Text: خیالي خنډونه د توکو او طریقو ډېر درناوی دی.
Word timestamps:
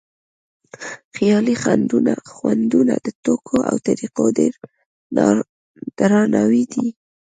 خیالي 1.15 1.55
خنډونه 2.37 2.93
د 3.05 3.07
توکو 3.23 3.57
او 3.69 3.75
طریقو 3.87 4.25
ډېر 4.37 4.53
درناوی 5.97 6.63
دی. 6.73 6.87